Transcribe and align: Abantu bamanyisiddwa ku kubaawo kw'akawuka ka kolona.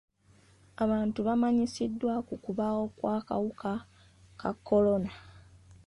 Abantu 0.83 1.19
bamanyisiddwa 1.27 2.13
ku 2.27 2.35
kubaawo 2.43 2.83
kw'akawuka 2.97 3.71
ka 4.39 4.49
kolona. 4.67 5.11